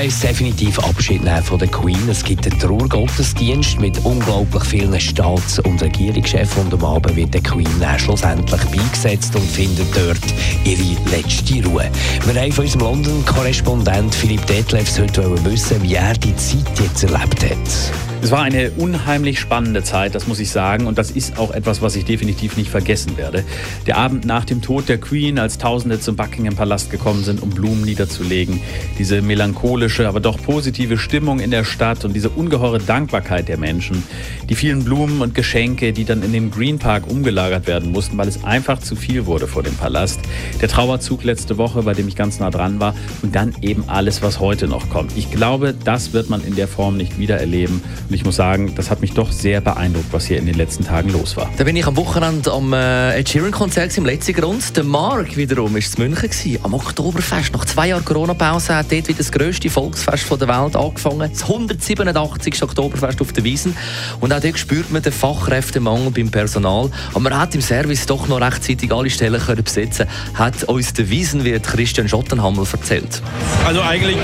heisst 0.00 0.22
definitiv 0.22 0.78
Abschied 0.78 1.22
nehmen 1.22 1.42
von 1.42 1.58
der 1.58 1.68
Queen. 1.68 2.08
Es 2.08 2.24
gibt 2.24 2.46
einen 2.46 2.58
Trauergottesdienst 2.58 3.78
mit 3.80 4.02
unglaublich 4.02 4.64
vielen 4.64 4.98
Staats- 4.98 5.58
und 5.58 5.82
Regierungschefs 5.82 6.56
und 6.56 6.72
am 6.72 6.82
Abend 6.82 7.16
wird 7.16 7.34
der 7.34 7.42
Queen 7.42 7.68
dann 7.80 7.98
schlussendlich 7.98 8.62
beigesetzt 8.62 9.36
und 9.36 9.44
findet 9.44 9.94
dort 9.94 10.18
ihre 10.64 10.96
letzte 11.10 11.62
Ruhe. 11.66 11.90
Wir 12.24 12.40
haben 12.40 12.50
von 12.52 12.64
unserem 12.64 12.80
London-Korrespondent 12.80 14.14
Philipp 14.14 14.46
Detlefs 14.46 14.98
heute 14.98 15.44
wissen, 15.44 15.82
wie 15.82 15.94
er 15.94 16.14
die 16.14 16.34
Zeit 16.36 16.80
jetzt 16.80 17.04
erlebt 17.04 17.44
hat. 17.44 18.09
Es 18.22 18.30
war 18.32 18.42
eine 18.42 18.70
unheimlich 18.72 19.40
spannende 19.40 19.82
Zeit, 19.82 20.14
das 20.14 20.26
muss 20.26 20.40
ich 20.40 20.50
sagen. 20.50 20.86
Und 20.86 20.98
das 20.98 21.10
ist 21.10 21.38
auch 21.38 21.52
etwas, 21.52 21.80
was 21.80 21.96
ich 21.96 22.04
definitiv 22.04 22.58
nicht 22.58 22.70
vergessen 22.70 23.16
werde. 23.16 23.44
Der 23.86 23.96
Abend 23.96 24.26
nach 24.26 24.44
dem 24.44 24.60
Tod 24.60 24.90
der 24.90 24.98
Queen, 24.98 25.38
als 25.38 25.56
Tausende 25.56 26.00
zum 26.00 26.16
Buckingham 26.16 26.54
Palast 26.54 26.90
gekommen 26.90 27.24
sind, 27.24 27.42
um 27.42 27.48
Blumen 27.48 27.82
niederzulegen. 27.82 28.60
Diese 28.98 29.22
melancholische, 29.22 30.06
aber 30.06 30.20
doch 30.20 30.40
positive 30.42 30.98
Stimmung 30.98 31.40
in 31.40 31.50
der 31.50 31.64
Stadt 31.64 32.04
und 32.04 32.12
diese 32.12 32.28
ungeheure 32.28 32.78
Dankbarkeit 32.78 33.48
der 33.48 33.56
Menschen. 33.56 34.02
Die 34.50 34.54
vielen 34.54 34.84
Blumen 34.84 35.22
und 35.22 35.34
Geschenke, 35.34 35.94
die 35.94 36.04
dann 36.04 36.22
in 36.22 36.34
den 36.34 36.50
Green 36.50 36.78
Park 36.78 37.10
umgelagert 37.10 37.66
werden 37.66 37.90
mussten, 37.90 38.18
weil 38.18 38.28
es 38.28 38.44
einfach 38.44 38.80
zu 38.80 38.96
viel 38.96 39.24
wurde 39.24 39.46
vor 39.46 39.62
dem 39.62 39.74
Palast. 39.74 40.20
Der 40.60 40.68
Trauerzug 40.68 41.24
letzte 41.24 41.56
Woche, 41.56 41.84
bei 41.84 41.94
dem 41.94 42.06
ich 42.06 42.16
ganz 42.16 42.38
nah 42.38 42.50
dran 42.50 42.80
war. 42.80 42.94
Und 43.22 43.34
dann 43.34 43.54
eben 43.62 43.84
alles, 43.86 44.20
was 44.20 44.40
heute 44.40 44.68
noch 44.68 44.90
kommt. 44.90 45.16
Ich 45.16 45.30
glaube, 45.30 45.74
das 45.84 46.12
wird 46.12 46.28
man 46.28 46.44
in 46.44 46.54
der 46.54 46.68
Form 46.68 46.98
nicht 46.98 47.18
wieder 47.18 47.38
erleben. 47.38 47.82
Und 48.10 48.16
ich 48.16 48.24
muss 48.24 48.34
sagen, 48.34 48.74
das 48.74 48.90
hat 48.90 49.02
mich 49.02 49.12
doch 49.12 49.30
sehr 49.30 49.60
beeindruckt, 49.60 50.08
was 50.10 50.26
hier 50.26 50.38
in 50.38 50.46
den 50.46 50.56
letzten 50.56 50.84
Tagen 50.84 51.10
los 51.10 51.36
war. 51.36 51.48
Da 51.56 51.62
bin 51.62 51.76
ich 51.76 51.86
am 51.86 51.96
Wochenende 51.96 52.52
am 52.52 52.72
äh, 52.72 53.16
Ed 53.16 53.28
Sheeran-Konzert 53.28 53.96
im 53.98 54.04
letzten 54.04 54.32
Grund. 54.32 54.76
Der 54.76 54.82
Mark 54.82 55.36
wiederum 55.36 55.74
war 55.74 55.80
in 55.80 55.86
München. 55.96 56.28
Gewesen, 56.28 56.58
am 56.64 56.74
Oktoberfest. 56.74 57.52
Nach 57.52 57.64
zwei 57.66 57.90
Jahren 57.90 58.04
Corona-Pause 58.04 58.74
hat 58.74 58.90
dort 58.90 59.06
wieder 59.06 59.18
das 59.18 59.30
grösste 59.30 59.70
Volksfest 59.70 60.28
der 60.28 60.48
Welt 60.48 60.74
angefangen. 60.74 61.30
Das 61.30 61.44
187. 61.44 62.60
Oktoberfest 62.64 63.20
auf 63.20 63.32
der 63.32 63.44
Wiesen. 63.44 63.76
Und 64.18 64.32
auch 64.32 64.40
dort 64.40 64.58
spürt 64.58 64.90
man 64.90 65.02
den 65.02 65.12
Fachkräftemangel 65.12 66.10
beim 66.10 66.32
Personal. 66.32 66.90
Aber 67.10 67.20
man 67.20 67.38
hat 67.38 67.54
im 67.54 67.60
Service 67.60 68.06
doch 68.06 68.26
noch 68.26 68.40
rechtzeitig 68.40 68.90
alle 68.90 69.08
Stellen 69.08 69.40
können 69.40 69.62
besetzen 69.62 70.06
Hat 70.34 70.64
uns 70.64 70.92
der 70.94 71.08
Wiesenwirt 71.10 71.62
Christian 71.62 72.08
Schottenhammel 72.08 72.66
erzählt. 72.72 73.22
Also 73.64 73.80
eigentlich 73.82 74.18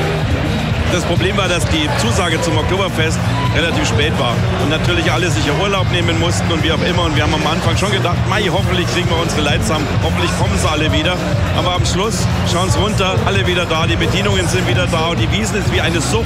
das 0.97 1.05
Problem 1.05 1.37
war, 1.37 1.47
dass 1.47 1.63
die 1.67 1.87
Zusage 2.01 2.41
zum 2.41 2.57
Oktoberfest 2.57 3.19
relativ 3.55 3.87
spät 3.87 4.19
war 4.19 4.35
und 4.63 4.71
natürlich 4.71 5.13
alle 5.13 5.31
sich 5.31 5.45
Urlaub 5.61 5.91
nehmen 5.93 6.19
mussten 6.19 6.51
und 6.51 6.65
wie 6.65 6.73
auch 6.73 6.83
immer. 6.89 7.05
Und 7.05 7.15
wir 7.17 7.23
haben 7.23 7.35
am 7.35 7.47
Anfang 7.47 7.77
schon 7.77 7.93
gedacht, 7.93 8.17
Mai, 8.31 8.45
hoffentlich 8.51 8.87
kriegen 8.95 9.09
wir 9.11 9.21
unsere 9.21 9.61
zusammen, 9.61 9.87
hoffentlich 10.03 10.31
kommen 10.39 10.57
sie 10.59 10.69
alle 10.69 10.91
wieder. 10.93 11.17
Aber 11.57 11.75
am 11.75 11.85
Schluss 11.85 12.27
schauen 12.51 12.71
sie 12.71 12.79
runter, 12.79 13.15
alle 13.27 13.47
wieder 13.47 13.67
da, 13.67 13.87
die 13.87 13.97
Bedienungen 13.97 14.49
sind 14.49 14.67
wieder 14.69 14.87
da 14.87 15.09
und 15.09 15.21
die 15.21 15.31
Wiesen 15.33 15.59
ist 15.59 15.71
wie 15.73 15.81
eine 15.83 16.01
Sucht. 16.01 16.25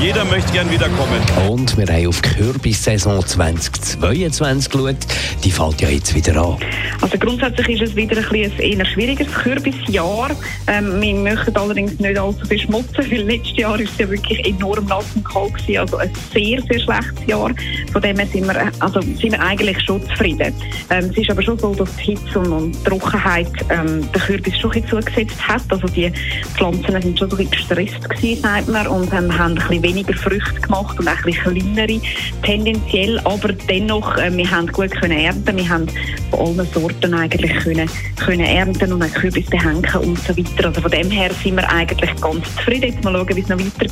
Jeder 0.00 0.24
möchte 0.24 0.52
gern 0.52 0.70
wiederkommen. 0.70 1.20
Und 1.48 1.76
wir 1.76 1.86
haben 1.86 2.06
auf 2.06 2.20
die 2.22 2.28
Kürbissaison 2.28 3.26
2022 3.26 4.70
geschaut. 4.70 4.96
Die 5.42 5.50
fällt 5.50 5.80
ja 5.80 5.88
jetzt 5.88 6.14
wieder 6.14 6.36
an. 6.40 6.58
Also 7.00 7.18
grundsätzlich 7.18 7.80
ist 7.80 7.90
es 7.90 7.96
wieder 7.96 8.16
ein, 8.16 8.24
ein 8.24 8.58
eher 8.58 8.84
schwieriges 8.86 9.26
Kürbisjahr. 9.32 10.30
Ähm, 10.68 11.00
wir 11.00 11.14
möchten 11.14 11.56
allerdings 11.56 11.98
nicht 11.98 12.18
allzu 12.18 12.46
viel 12.46 12.60
schmutzen, 12.60 13.10
weil 13.10 13.22
letztes 13.22 13.56
Jahr 13.56 13.80
ist 13.80 13.98
ja 13.98 14.08
wirklich 14.12 14.46
enorm 14.46 14.86
nass 14.86 15.06
und 15.14 15.24
kalt 15.24 15.54
gewesen. 15.54 15.78
Also 15.78 15.96
ein 15.96 16.10
sehr, 16.32 16.60
sehr 16.62 16.80
schlechtes 16.80 17.26
Jahr. 17.26 17.50
Von 17.92 18.02
dem 18.02 18.16
her 18.18 18.26
sind 18.26 18.46
wir, 18.46 18.72
also 18.80 19.00
sind 19.00 19.32
wir 19.32 19.40
eigentlich 19.40 19.80
schon 19.84 20.02
zufrieden. 20.06 20.54
Ähm, 20.90 21.10
es 21.10 21.18
ist 21.18 21.30
aber 21.30 21.42
schon 21.42 21.58
so, 21.58 21.74
dass 21.74 21.94
die 21.96 22.14
Hitze 22.16 22.38
und 22.38 22.72
die 22.72 22.84
Trockenheit 22.84 23.50
ähm, 23.70 24.00
den 24.12 24.22
Kürbis 24.22 24.58
schon 24.58 24.72
ein 24.72 24.86
zugesetzt 24.86 25.48
hat. 25.48 25.62
Also 25.70 25.86
die 25.88 26.12
Pflanzen 26.54 27.00
sind 27.00 27.18
schon 27.18 27.30
so 27.30 27.36
ein 27.36 27.50
gestresst 27.50 28.08
gewesen, 28.08 28.42
sagt 28.42 28.68
man, 28.68 28.86
und 28.86 29.12
ähm, 29.12 29.36
haben 29.36 29.52
ein 29.52 29.54
bisschen 29.54 29.82
weniger 29.82 30.14
Früchte 30.14 30.60
gemacht 30.60 30.98
und 30.98 31.08
auch 31.08 31.12
ein 31.12 31.22
bisschen 31.22 31.74
kleinere 31.74 32.00
tendenziell. 32.42 33.18
Aber 33.24 33.48
dennoch, 33.52 34.16
äh, 34.18 34.34
wir 34.36 34.50
haben 34.50 34.66
gut 34.68 34.90
können 34.90 35.18
ernten. 35.18 35.56
Wir 35.56 35.68
haben 35.68 35.86
von 36.30 36.40
allen 36.40 36.66
Sorten 36.72 37.14
eigentlich 37.14 37.52
können, 37.58 37.88
können 38.16 38.40
ernten 38.44 38.92
und 38.92 39.02
einen 39.02 39.12
Kürbis 39.12 39.46
behängen 39.46 39.84
und 39.94 40.18
so 40.18 40.36
weiter. 40.36 40.68
Also 40.68 40.80
von 40.80 40.90
dem 40.90 41.10
her 41.10 41.30
sind 41.42 41.56
wir 41.56 41.68
eigentlich 41.70 42.14
ganz 42.20 42.44
zufrieden. 42.56 42.92
Jetzt 42.92 43.04
mal 43.04 43.12
schauen, 43.12 43.36
wie 43.36 43.40
es 43.40 43.48
noch 43.48 43.58
weitergeht 43.58 43.91